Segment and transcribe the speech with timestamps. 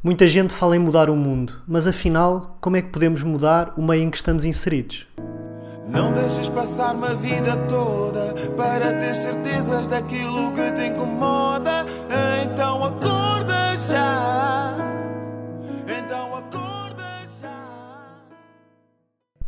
[0.00, 3.82] Muita gente fala em mudar o mundo, mas afinal, como é que podemos mudar o
[3.82, 5.08] meio em que estamos inseridos?
[5.88, 11.67] Não deixes passar uma vida toda para ter certezas daquilo que te incomoda.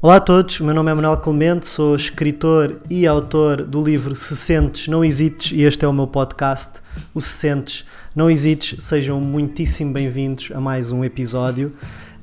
[0.03, 4.35] Olá a todos, meu nome é Manuel Clemente, sou escritor e autor do livro Se
[4.35, 6.81] Sentes, Não Hesites e este é o meu podcast,
[7.13, 7.85] o Se Sentes,
[8.17, 8.83] Não Hesites.
[8.83, 11.75] Sejam muitíssimo bem-vindos a mais um episódio.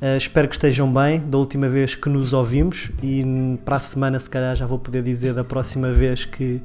[0.01, 3.23] Uh, espero que estejam bem da última vez que nos ouvimos e
[3.63, 6.59] para a semana, se calhar, já vou poder dizer da próxima vez que,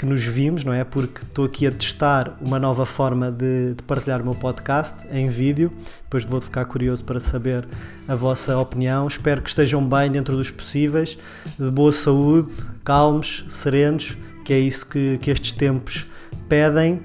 [0.00, 0.82] que nos vimos, não é?
[0.82, 5.28] Porque estou aqui a testar uma nova forma de, de partilhar o meu podcast em
[5.28, 5.70] vídeo.
[6.04, 7.68] Depois vou ficar curioso para saber
[8.08, 9.06] a vossa opinião.
[9.06, 11.18] Espero que estejam bem dentro dos possíveis,
[11.58, 12.50] de boa saúde,
[12.82, 16.06] calmos, serenos, que é isso que, que estes tempos
[16.48, 17.02] pedem.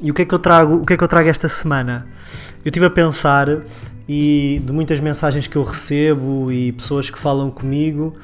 [0.00, 2.08] E o que é que eu trago, o que é que eu trago esta semana?
[2.64, 3.46] Eu estive a pensar
[4.08, 8.16] e de muitas mensagens que eu recebo e pessoas que falam comigo,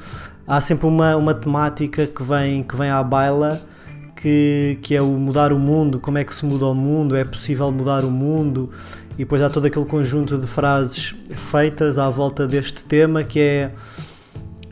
[0.45, 3.71] há sempre uma, uma temática que vem, que vem à baila
[4.23, 7.25] que, que é o mudar o mundo, como é que se muda o mundo, é
[7.25, 8.71] possível mudar o mundo,
[9.15, 13.71] e depois há todo aquele conjunto de frases feitas à volta deste tema que é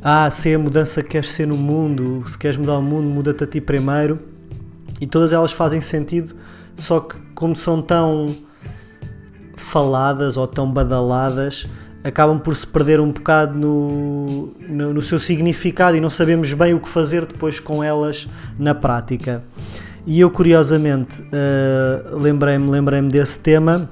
[0.01, 3.09] ah, se é a mudança que queres ser no mundo, se queres mudar o mundo,
[3.09, 4.19] muda-te a ti primeiro.
[5.01, 6.33] E todas elas fazem sentido,
[6.77, 8.33] só que como são tão
[9.57, 11.67] faladas ou tão badaladas
[12.03, 16.73] acabam por se perder um bocado no, no, no, seu significado e não sabemos bem
[16.73, 18.27] o que fazer depois com elas
[18.57, 19.43] na prática.
[20.05, 23.89] E eu, curiosamente, uh, lembrei-me lembrei desse tema,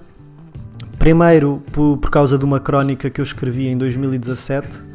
[0.98, 4.90] primeiro por, por causa de uma crónica que eu escrevi em 2017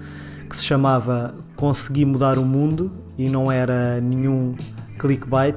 [0.49, 4.55] que se chamava Consegui Mudar o Mundo e não era nenhum
[4.99, 5.56] clickbait.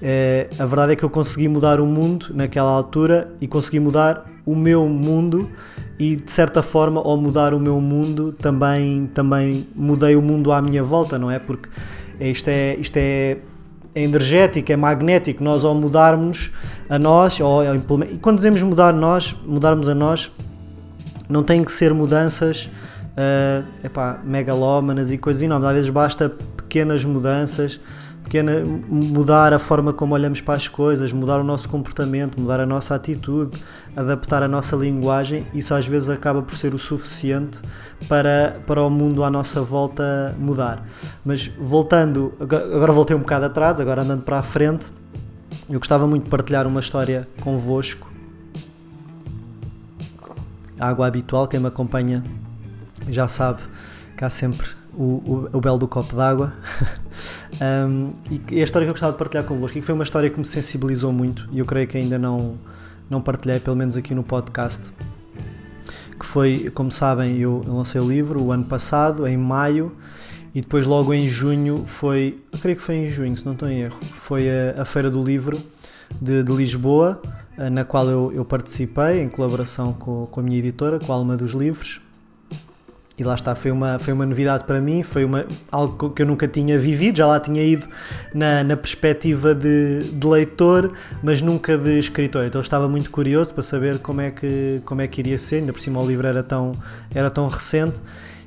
[0.00, 4.31] Uh, a verdade é que eu consegui mudar o mundo naquela altura e consegui mudar
[4.44, 5.48] o meu mundo
[5.98, 10.60] e de certa forma ao mudar o meu mundo também também mudei o mundo à
[10.60, 11.38] minha volta não é?
[11.38, 11.68] Porque
[12.20, 13.38] isto é isto é,
[13.94, 15.42] é energético é magnético.
[15.42, 16.50] Nós ao mudarmos
[16.88, 20.30] a nós ou e quando dizemos mudar nós mudarmos a nós
[21.28, 22.70] não tem que ser mudanças
[23.12, 25.68] uh, epá, megalómanas e coisas enormes.
[25.68, 27.80] Às vezes basta pequenas mudanças
[28.32, 32.64] pequena, mudar a forma como olhamos para as coisas, mudar o nosso comportamento, mudar a
[32.64, 33.62] nossa atitude,
[33.94, 37.60] adaptar a nossa linguagem, isso às vezes acaba por ser o suficiente
[38.08, 40.82] para, para o mundo à nossa volta mudar.
[41.22, 44.90] Mas voltando, agora voltei um bocado atrás, agora andando para a frente,
[45.68, 48.10] eu gostava muito de partilhar uma história convosco.
[50.80, 52.24] A água habitual, quem me acompanha
[53.10, 53.60] já sabe
[54.16, 56.54] que há sempre o, o, o belo do copo d'água.
[57.62, 58.12] um,
[58.50, 60.38] e a história que eu gostava de partilhar convosco, e que foi uma história que
[60.38, 62.58] me sensibilizou muito, e eu creio que ainda não,
[63.08, 64.92] não partilhei, pelo menos aqui no podcast,
[66.18, 69.96] que foi, como sabem, eu lancei o livro o ano passado, em maio,
[70.54, 73.68] e depois logo em junho foi, eu creio que foi em junho, se não estou
[73.68, 75.62] em erro, foi a, a Feira do Livro
[76.20, 77.22] de, de Lisboa,
[77.70, 81.36] na qual eu, eu participei em colaboração com, com a minha editora, com a Alma
[81.36, 82.00] dos Livros,
[83.18, 86.26] e lá está, foi uma, foi uma novidade para mim, foi uma, algo que eu
[86.26, 87.86] nunca tinha vivido, já lá tinha ido
[88.34, 90.92] na, na perspectiva de, de leitor,
[91.22, 92.46] mas nunca de escritor.
[92.46, 95.72] Então estava muito curioso para saber como é que, como é que iria ser, ainda
[95.72, 96.74] por cima o livro era tão,
[97.14, 98.00] era tão recente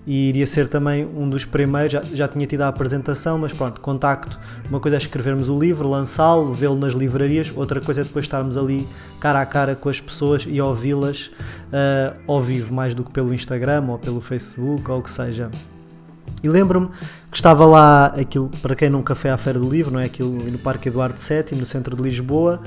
[0.08, 3.82] e iria ser também um dos primeiros, já, já tinha tido a apresentação, mas pronto,
[3.82, 4.40] contacto,
[4.70, 8.58] uma coisa é escrevermos o livro, lançá-lo, vê-lo nas livrarias, outra coisa é depois estarmos
[8.58, 8.88] ali
[9.20, 13.34] cara a cara com as pessoas e ouvi-las uh, ao vivo, mais do que pelo
[13.34, 15.50] Instagram ou pelo Facebook ou o que seja.
[16.44, 16.90] E lembro-me
[17.32, 20.06] que estava lá aquilo, para quem nunca foi à Feira do Livro, não é?
[20.06, 22.62] Aquilo no Parque Eduardo VII, no centro de Lisboa.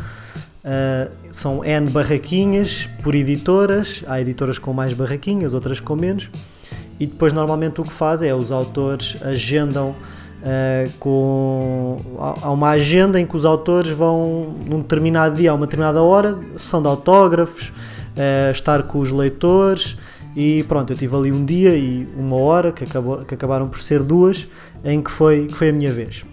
[0.64, 6.28] Uh, são N barraquinhas por editoras, há editoras com mais barraquinhas, outras com menos
[6.98, 13.20] e depois normalmente o que faz é os autores agendam uh, com há uma agenda
[13.20, 17.68] em que os autores vão num determinado dia a uma determinada hora são de autógrafos
[17.68, 19.96] uh, estar com os leitores
[20.36, 23.80] e pronto eu tive ali um dia e uma hora que, acabou, que acabaram por
[23.80, 24.46] ser duas
[24.84, 26.24] em que foi que foi a minha vez.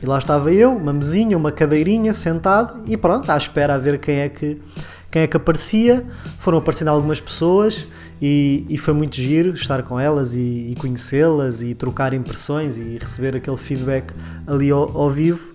[0.00, 3.98] E lá estava eu uma mesinha uma cadeirinha sentado e pronto à espera a ver
[3.98, 4.60] quem é que
[5.10, 6.06] quem é que aparecia,
[6.38, 7.86] foram aparecendo algumas pessoas
[8.20, 12.98] e, e foi muito giro estar com elas e, e conhecê-las e trocar impressões e
[12.98, 14.12] receber aquele feedback
[14.46, 15.54] ali ao, ao, vivo.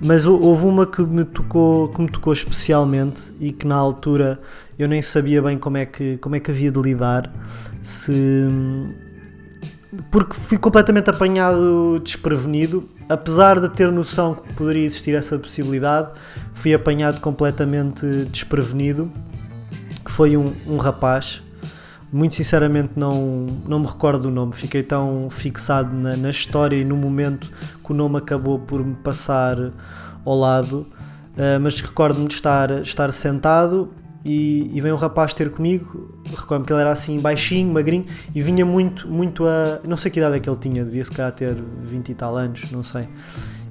[0.00, 4.40] Mas houve uma que me tocou, que me tocou especialmente e que na altura
[4.78, 7.32] eu nem sabia bem como é que, como é que havia de lidar
[7.82, 8.48] se
[10.10, 16.10] porque fui completamente apanhado desprevenido, apesar de ter noção que poderia existir essa possibilidade,
[16.54, 19.12] fui apanhado completamente desprevenido
[20.04, 21.42] que foi um, um rapaz.
[22.12, 26.84] Muito sinceramente não, não me recordo do nome, fiquei tão fixado na, na, história e
[26.84, 27.50] no momento
[27.82, 29.56] que o nome acabou por me passar
[30.24, 30.86] ao lado,
[31.36, 33.90] uh, mas recordo-me de estar, estar sentado
[34.24, 38.40] e, e vem um rapaz ter comigo, recordo-me que ele era assim baixinho, magrinho e
[38.40, 39.80] vinha muito, muito a.
[39.86, 42.36] não sei que idade é que ele tinha, devia se calhar ter 20 e tal
[42.36, 43.08] anos, não sei.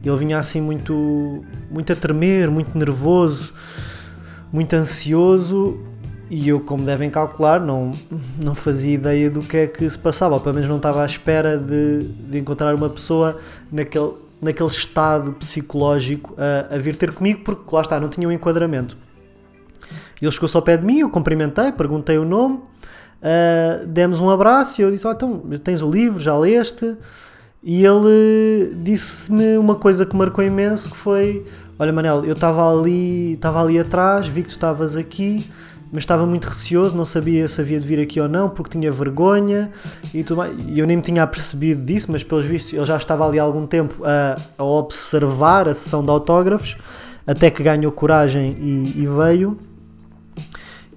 [0.03, 3.53] Ele vinha assim muito, muito a tremer, muito nervoso,
[4.51, 5.79] muito ansioso
[6.29, 7.91] e eu, como devem calcular, não,
[8.43, 11.05] não fazia ideia do que é que se passava, ou pelo menos não estava à
[11.05, 13.39] espera de, de encontrar uma pessoa
[13.71, 18.31] naquele, naquele estado psicológico a, a vir ter comigo, porque lá está, não tinha um
[18.31, 18.97] enquadramento.
[20.23, 24.79] Ele chegou-se ao pé de mim, eu cumprimentei, perguntei o nome, uh, demos um abraço
[24.79, 26.97] e eu disse: oh, então, tens o livro, já leste?
[27.61, 31.45] E ele disse-me uma coisa que marcou imenso, que foi,
[31.79, 35.49] olha Manel, eu estava ali, estava ali atrás, vi que tu estavas aqui,
[35.89, 38.91] mas estava muito receoso, não sabia se havia de vir aqui ou não, porque tinha
[38.91, 39.71] vergonha
[40.13, 40.53] e tudo mais.
[40.59, 43.43] E eu nem me tinha apercebido disso, mas pelos vistos ele já estava ali há
[43.43, 46.75] algum tempo a, a observar a sessão de autógrafos,
[47.25, 49.57] até que ganhou coragem e, e veio.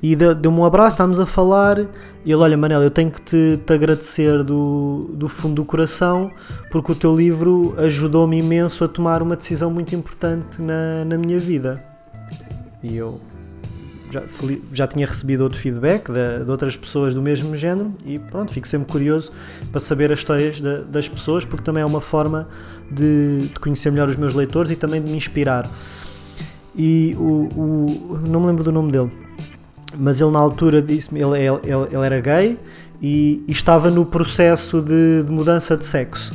[0.03, 1.79] E deu-me um abraço, estávamos a falar.
[1.79, 1.87] E
[2.33, 6.31] ele, olha, Manel, eu tenho que te, te agradecer do, do fundo do coração,
[6.71, 11.39] porque o teu livro ajudou-me imenso a tomar uma decisão muito importante na, na minha
[11.41, 11.83] vida.
[12.83, 13.21] E eu,
[14.11, 14.23] já,
[14.73, 18.67] já tinha recebido outro feedback de, de, outras pessoas do mesmo género e pronto, fico
[18.69, 19.33] sempre curioso
[19.71, 22.49] para saber as histórias de, das pessoas porque também é uma forma
[22.91, 25.71] de, de, conhecer melhor os meus leitores e também de me inspirar.
[26.75, 29.11] E o, o não me lembro do nome dele,
[29.97, 32.59] mas ele na altura disse-me, ele, ele, ele, era gay
[33.01, 36.35] e, e estava no processo de, de mudança de sexo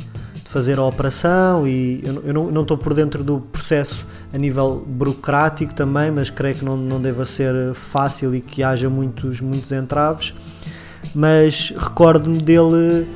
[0.52, 5.72] fazer a operação e eu, eu não, estou por dentro do processo a nível burocrático
[5.72, 10.34] também, mas creio que não, não deva ser fácil e que haja muitos, muitos entraves.
[11.14, 13.08] Mas recordo-me dele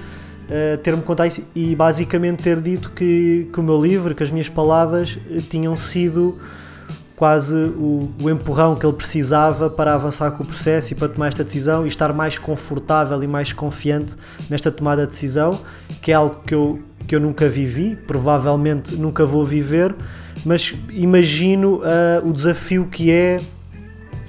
[0.48, 4.30] uh, ter-me contado isso e basicamente ter dito que, que o meu livro, que as
[4.30, 6.38] minhas palavras uh, tinham sido
[7.16, 11.28] quase o, o, empurrão que ele precisava para avançar com o processo e para tomar
[11.28, 14.14] esta decisão e estar mais confortável e mais confiante
[14.50, 15.62] nesta tomada de decisão,
[16.02, 19.94] que é algo que eu que eu nunca vivi, provavelmente nunca vou viver,
[20.44, 23.40] mas imagino uh, o desafio que é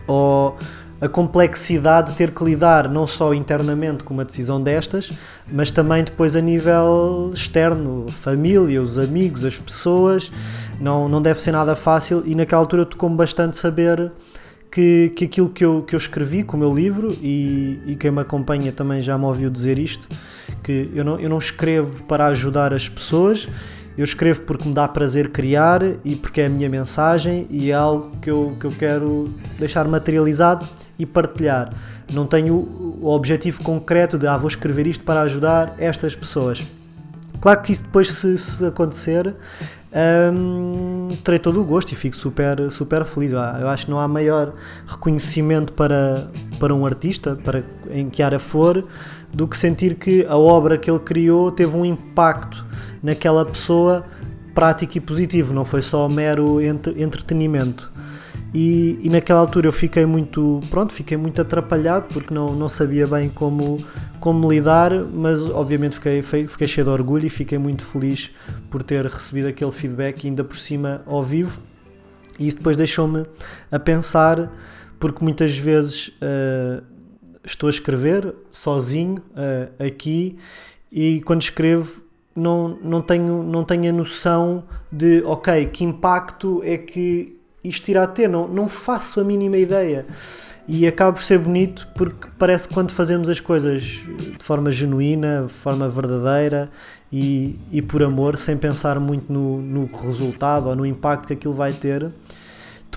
[0.06, 0.56] ou
[1.00, 5.12] a complexidade de ter que lidar não só internamente com uma decisão destas,
[5.52, 10.32] mas também depois a nível externo, família, os amigos, as pessoas,
[10.80, 12.24] não, não deve ser nada fácil.
[12.26, 14.12] E naquela altura tocou-me bastante saber
[14.72, 18.12] que, que aquilo que eu, que eu escrevi com o meu livro, e, e quem
[18.12, 20.08] me acompanha também já me ouviu dizer isto,
[20.64, 23.48] que eu não, eu não escrevo para ajudar as pessoas,
[23.98, 27.74] eu escrevo porque me dá prazer criar e porque é a minha mensagem e é
[27.74, 30.68] algo que eu, que eu quero deixar materializado
[30.98, 31.74] e partilhar.
[32.12, 36.66] Não tenho o objetivo concreto de ah, vou escrever isto para ajudar estas pessoas.
[37.40, 39.36] Claro que isso depois, se, se acontecer,
[40.34, 43.32] um, terei todo o gosto e fico super, super feliz.
[43.32, 44.54] Eu acho que não há maior
[44.88, 46.30] reconhecimento para,
[46.60, 48.88] para um artista, para em que área for,
[49.32, 52.66] do que sentir que a obra que ele criou teve um impacto
[53.04, 54.06] naquela pessoa
[54.54, 57.92] prático e positivo, não foi só mero entre, entretenimento.
[58.54, 63.06] E, e, naquela altura eu fiquei muito, pronto, fiquei muito atrapalhado porque não, não sabia
[63.06, 63.84] bem como,
[64.20, 68.32] como lidar, mas obviamente fiquei, fiquei cheio de orgulho e fiquei muito feliz
[68.70, 71.62] por ter recebido aquele feedback ainda por cima ao vivo.
[72.40, 73.26] E isso depois deixou-me
[73.72, 74.52] a pensar,
[75.00, 76.84] porque muitas vezes uh,
[77.44, 80.38] estou a escrever sozinho uh, aqui
[80.92, 82.04] e quando escrevo
[82.36, 87.37] não, não, tenho, não tenho a noção de, ok, que impacto é que
[87.68, 90.06] isto irá ter, não, não faço a mínima ideia.
[90.68, 95.46] E acaba por ser bonito porque parece que quando fazemos as coisas de forma genuína,
[95.48, 96.70] de forma verdadeira
[97.12, 101.54] e, e por amor, sem pensar muito no, no resultado ou no impacto que aquilo
[101.54, 102.12] vai ter,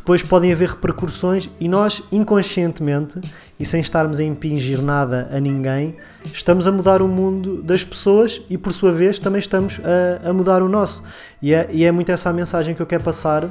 [0.01, 3.21] depois podem haver repercussões e nós, inconscientemente
[3.59, 5.95] e sem estarmos a impingir nada a ninguém,
[6.33, 9.79] estamos a mudar o mundo das pessoas e, por sua vez, também estamos
[10.25, 11.05] a, a mudar o nosso.
[11.43, 13.51] E é, e é muito essa a mensagem que eu quero passar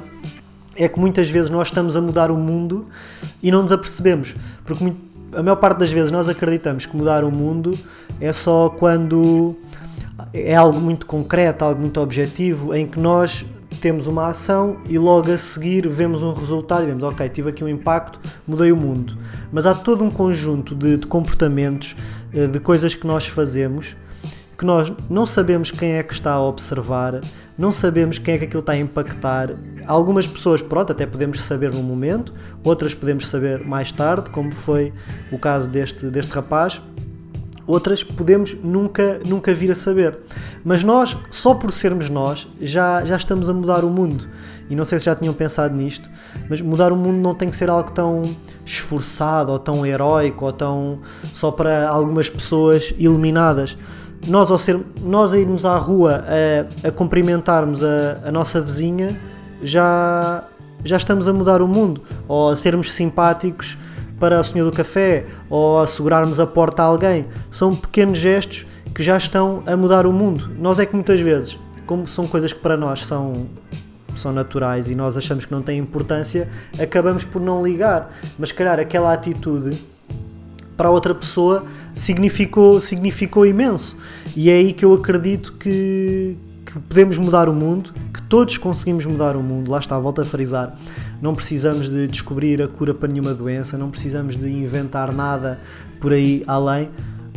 [0.80, 2.86] é que muitas vezes nós estamos a mudar o mundo
[3.42, 4.34] e não nos apercebemos.
[4.64, 4.92] Porque
[5.34, 7.78] a maior parte das vezes nós acreditamos que mudar o mundo
[8.18, 9.54] é só quando
[10.32, 13.44] é algo muito concreto, algo muito objetivo, em que nós
[13.82, 17.62] temos uma ação e logo a seguir vemos um resultado e vemos, ok, tive aqui
[17.62, 19.18] um impacto, mudei o mundo.
[19.52, 21.94] Mas há todo um conjunto de, de comportamentos,
[22.32, 23.96] eh, de coisas que nós fazemos
[24.60, 27.22] que nós não sabemos quem é que está a observar,
[27.56, 29.54] não sabemos quem é que aquilo está a impactar.
[29.86, 34.92] Algumas pessoas, pronto, até podemos saber no momento, outras podemos saber mais tarde, como foi
[35.32, 36.82] o caso deste, deste rapaz
[37.66, 40.18] outras podemos nunca, nunca vir a saber.
[40.64, 44.28] Mas nós, só por sermos nós, já, já estamos a mudar o mundo.
[44.68, 46.10] E não sei se já tinham pensado nisto,
[46.48, 50.52] mas mudar o mundo não tem que ser algo tão esforçado, ou tão heróico, ou
[50.52, 51.00] tão
[51.32, 53.78] só para algumas pessoas iluminadas.
[54.26, 56.24] Nós, ao ser, nós a irmos à rua
[56.84, 59.18] a, a cumprimentarmos a, a nossa vizinha,
[59.62, 60.44] já,
[60.84, 62.02] já estamos a mudar o mundo.
[62.28, 63.78] Ou a sermos simpáticos
[64.18, 67.26] para o senhor do café ou assegurarmos a porta a alguém.
[67.50, 70.50] São pequenos gestos que já estão a mudar o mundo.
[70.58, 73.46] Nós é que muitas vezes, como são coisas que para nós são
[74.16, 76.48] são naturais e nós achamos que não têm importância,
[76.78, 78.12] acabamos por não ligar.
[78.38, 79.78] Mas calhar aquela atitude
[80.80, 83.98] para outra pessoa significou, significou imenso.
[84.34, 89.04] E é aí que eu acredito que, que podemos mudar o mundo, que todos conseguimos
[89.04, 89.70] mudar o mundo.
[89.70, 90.74] Lá está, volto a frisar.
[91.20, 95.60] Não precisamos de descobrir a cura para nenhuma doença, não precisamos de inventar nada
[96.00, 96.88] por aí além.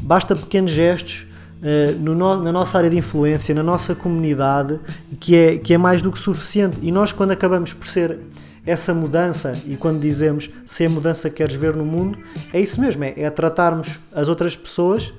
[0.02, 1.28] Basta pequenos gestos
[1.62, 4.80] uh, no, na nossa área de influência, na nossa comunidade,
[5.20, 6.80] que é, que é mais do que suficiente.
[6.82, 8.22] E nós, quando acabamos por ser
[8.66, 12.18] essa mudança, e quando dizemos se a mudança que queres ver no mundo,
[12.54, 15.14] é isso mesmo, é, é tratarmos as outras pessoas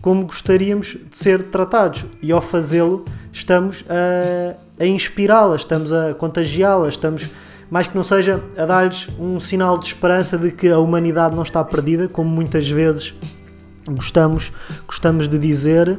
[0.00, 2.04] como gostaríamos de ser tratados.
[2.22, 7.28] E ao fazê-lo, estamos a, a inspirá-las, estamos a contagiá-las, estamos,
[7.70, 11.42] mais que não seja, a dar-lhes um sinal de esperança de que a humanidade não
[11.42, 13.14] está perdida, como muitas vezes
[13.88, 14.52] gostamos,
[14.86, 15.98] gostamos de dizer.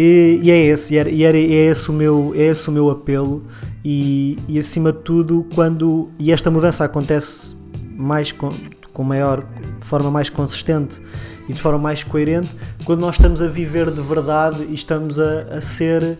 [0.00, 2.88] E, e, é esse, e, era, e é, esse o meu, é esse o meu
[2.88, 3.42] apelo,
[3.84, 6.08] e, e acima de tudo, quando.
[6.20, 7.56] E esta mudança acontece
[7.96, 8.48] mais com,
[8.92, 9.44] com maior,
[9.80, 11.02] de forma mais consistente
[11.48, 15.40] e de forma mais coerente quando nós estamos a viver de verdade e estamos a,
[15.50, 16.18] a ser uh,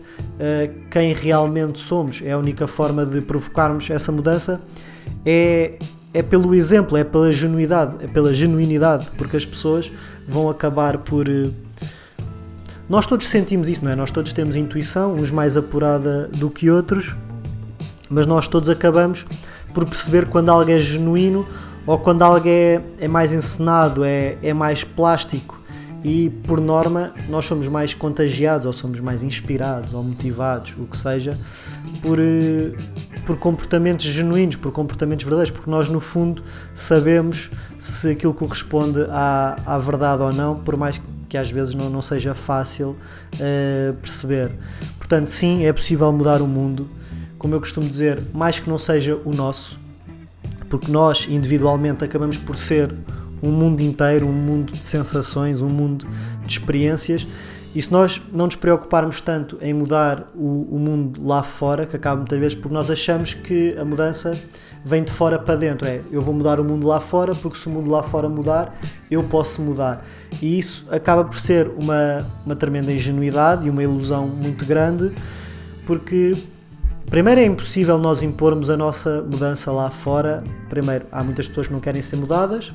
[0.91, 2.21] quem realmente somos.
[2.21, 4.59] É a única forma de provocarmos essa mudança
[5.25, 5.79] é,
[6.13, 9.89] é pelo exemplo, é pela genuidade, é pela genuinidade, porque as pessoas
[10.27, 11.29] vão acabar por.
[11.29, 11.53] Uh,
[12.89, 13.95] nós todos sentimos isso, não é?
[13.95, 17.15] Nós todos temos intuição, uns mais apurada do que outros,
[18.09, 19.25] mas nós todos acabamos
[19.73, 21.47] por perceber quando algo é genuíno
[21.85, 25.59] ou quando algo é, é mais encenado, é, é mais plástico
[26.03, 30.97] e por norma nós somos mais contagiados ou somos mais inspirados ou motivados, o que
[30.97, 31.37] seja,
[32.01, 32.73] por, eh,
[33.25, 36.41] por comportamentos genuínos, por comportamentos verdadeiros, porque nós no fundo
[36.73, 41.89] sabemos se aquilo corresponde à, à verdade ou não, por mais que às vezes não,
[41.89, 42.97] não seja fácil
[43.35, 44.51] uh, perceber.
[44.97, 46.89] Portanto, sim, é possível mudar o mundo,
[47.37, 49.79] como eu costumo dizer, mais que não seja o nosso,
[50.69, 52.93] porque nós individualmente acabamos por ser
[53.41, 56.07] um mundo inteiro, um mundo de sensações, um mundo
[56.45, 57.25] de experiências.
[57.73, 61.95] E se nós não nos preocuparmos tanto em mudar o, o, mundo lá fora, que
[61.95, 64.35] acaba muitas vezes porque nós achamos que a mudança
[64.83, 67.67] vem de fora para dentro, é eu vou mudar o mundo lá fora porque se
[67.67, 68.75] o mundo lá fora mudar,
[69.11, 70.03] eu posso mudar.
[70.41, 75.13] E isso acaba por ser uma, uma tremenda ingenuidade e uma ilusão muito grande,
[75.85, 76.35] porque
[77.09, 80.43] Primeiro, é impossível nós impormos a nossa mudança lá fora.
[80.69, 82.71] Primeiro, há muitas pessoas que não querem ser mudadas.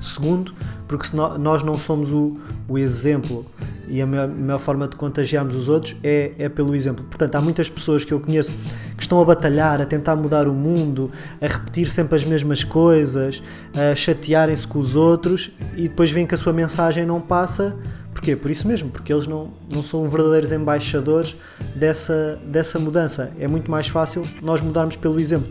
[0.00, 0.54] Segundo,
[0.86, 2.36] porque nós não somos o,
[2.68, 3.44] o exemplo
[3.90, 7.04] e a melhor, melhor, forma de contagiarmos os outros é, é pelo exemplo.
[7.04, 8.52] Portanto, há muitas pessoas que eu conheço
[8.96, 13.42] que estão a batalhar, a tentar mudar o mundo, a repetir sempre as mesmas coisas,
[13.74, 17.76] a chatearem-se com os outros e depois veem que a sua mensagem não passa
[18.12, 18.34] Porquê?
[18.34, 21.36] Por isso mesmo, porque eles não, não são verdadeiros embaixadores
[21.74, 23.32] dessa, dessa mudança.
[23.38, 25.50] É muito mais fácil nós mudarmos pelo exemplo.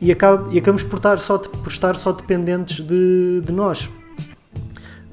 [0.00, 3.90] E, acaba, e acabamos por estar só, por estar só dependentes de, de nós.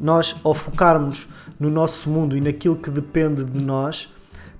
[0.02, 1.28] Nós, ao focarmos
[1.60, 4.10] no nosso mundo e naquilo que depende de nós,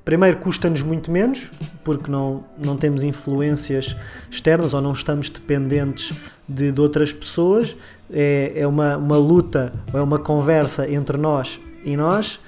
[0.06, 1.52] primeiro custa-nos muito menos,
[1.84, 3.96] porque não, não temos influências
[4.30, 6.14] externas ou não estamos dependentes
[6.48, 7.76] de, de outras pessoas.
[8.14, 12.40] É, é uma, uma luta, é uma conversa entre nós em nós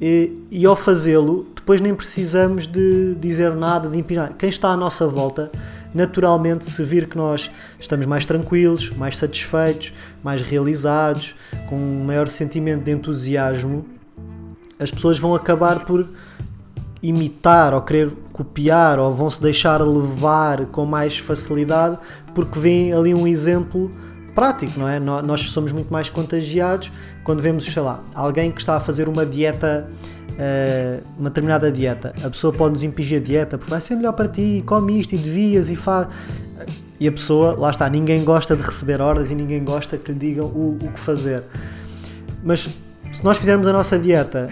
[0.00, 4.34] e, e ao fazê-lo, depois nem precisamos de dizer nada, de empinar.
[4.34, 5.50] Quem está à nossa volta,
[5.94, 11.34] naturalmente, se vir que nós estamos mais tranquilos, mais satisfeitos, mais realizados,
[11.68, 13.86] com um maior sentimento de entusiasmo,
[14.78, 16.08] as pessoas vão acabar por
[17.02, 21.98] imitar ou querer copiar ou vão se deixar levar com mais facilidade
[22.34, 23.90] porque veem ali um exemplo
[24.34, 25.00] prático, não é?
[25.00, 26.92] Nós somos muito mais contagiados
[27.24, 29.88] quando vemos, sei lá, alguém que está a fazer uma dieta,
[30.36, 32.14] uh, uma determinada dieta.
[32.22, 35.14] A pessoa pode nos impingir a dieta porque vai ser melhor para ti, come isto
[35.14, 36.08] e devias e faz.
[36.98, 40.18] E a pessoa, lá está, ninguém gosta de receber ordens e ninguém gosta que lhe
[40.18, 41.42] digam o, o que fazer.
[42.42, 42.70] Mas
[43.12, 44.48] se nós fizermos a nossa dieta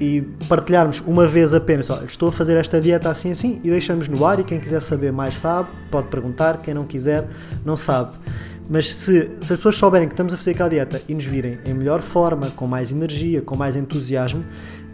[0.00, 4.08] e partilharmos uma vez apenas, olha, estou a fazer esta dieta assim assim e deixamos
[4.08, 7.28] no ar e quem quiser saber mais sabe, pode perguntar, quem não quiser
[7.64, 8.16] não sabe.
[8.70, 11.58] Mas se, se as pessoas souberem que estamos a fazer aquela dieta e nos virem
[11.64, 14.44] em melhor forma, com mais energia, com mais entusiasmo,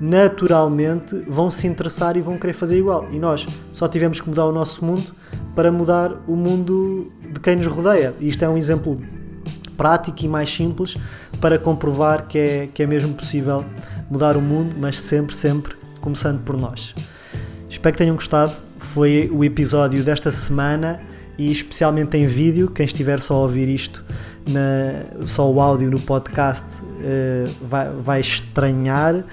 [0.01, 3.07] naturalmente vão se interessar e vão querer fazer igual.
[3.13, 5.15] E nós só tivemos que mudar o nosso mundo
[5.55, 8.15] para mudar o mundo de quem nos rodeia.
[8.19, 8.99] E isto é um exemplo
[9.77, 10.97] prático e mais simples
[11.39, 13.63] para comprovar que é, que é mesmo possível
[14.11, 16.95] mudar o mundo, mas sempre, sempre começando por nós.
[17.69, 18.55] Espero que tenham gostado.
[18.79, 20.99] Foi o episódio desta semana
[21.39, 22.69] e especialmente em vídeo.
[22.71, 24.05] Quem estiver só a ouvir isto,
[24.49, 29.25] na, só o áudio no podcast, uh, vai, vai estranhar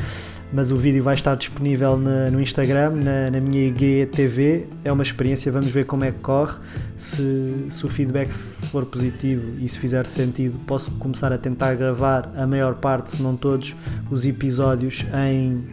[0.53, 4.67] mas o vídeo vai estar disponível na, no Instagram, na, na, minha IGTV.
[4.83, 6.59] É uma experiência, vamos ver como é que corre.
[6.95, 8.31] Se, se o feedback
[8.71, 13.21] for positivo e se fizer sentido, posso começar a tentar gravar a maior parte, se
[13.21, 13.75] não todos,
[14.11, 15.63] os episódios em,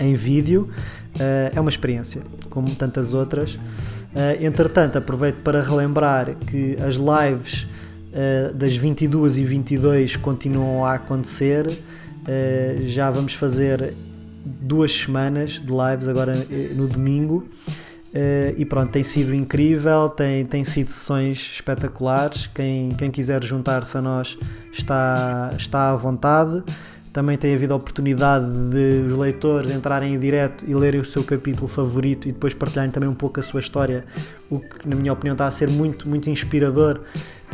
[0.00, 0.68] em vídeo.
[1.14, 3.54] Uh, é uma experiência, como tantas outras.
[3.54, 7.66] Uh, entretanto, aproveito para relembrar que as lives
[8.12, 11.82] uh, das 22 e 22 continuam a acontecer.
[12.84, 13.94] Já vamos fazer
[14.46, 17.48] duas semanas de lives agora eh, no domingo.
[18.06, 22.46] Uh, e pronto, tem sido incrível, tem, tem sido sessões espetaculares.
[22.46, 24.38] Quem, quem quiser juntar-se a nós
[24.72, 26.62] está, está à vontade.
[27.16, 31.24] Também tem havido a oportunidade de os leitores entrarem em direto e lerem o seu
[31.24, 34.04] capítulo favorito e depois partilharem também um pouco a sua história,
[34.50, 37.00] o que, na minha opinião, está a ser muito, muito inspirador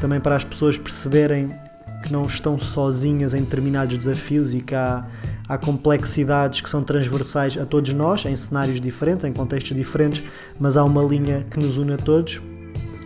[0.00, 1.54] também para as pessoas perceberem
[2.02, 5.06] que não estão sozinhas em determinados desafios e que há,
[5.48, 10.24] há complexidades que são transversais a todos nós, em cenários diferentes, em contextos diferentes,
[10.58, 12.42] mas há uma linha que nos une a todos.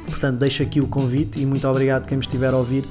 [0.07, 2.87] Portanto, deixo aqui o convite e muito obrigado quem me estiver a ouvir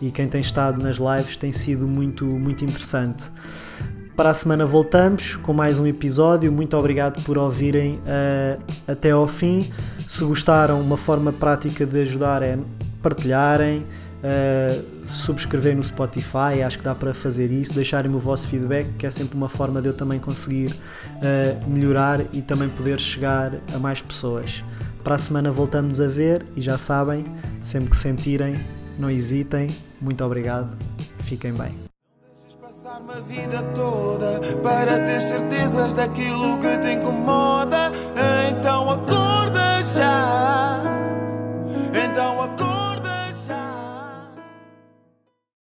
[0.00, 3.24] e quem tem estado nas lives, tem sido muito, muito interessante.
[4.16, 6.50] Para a semana voltamos com mais um episódio.
[6.50, 9.70] Muito obrigado por ouvirem uh, até ao fim.
[10.08, 12.58] Se gostaram, uma forma prática de ajudar é
[13.00, 13.86] partilharem,
[14.18, 19.06] Uh, subscrever no Spotify, acho que dá para fazer isso, deixarem-me o vosso feedback, que
[19.06, 23.78] é sempre uma forma de eu também conseguir uh, melhorar e também poder chegar a
[23.78, 24.64] mais pessoas.
[25.04, 27.26] Para a semana voltamos a ver e já sabem,
[27.62, 28.58] sempre que sentirem,
[28.98, 29.74] não hesitem.
[30.00, 30.76] Muito obrigado.
[31.20, 31.72] Fiquem bem.
[31.72, 37.92] Não deixes passar uma vida toda para ter certezas daquilo que te incomoda.
[38.50, 40.67] Então acorda já.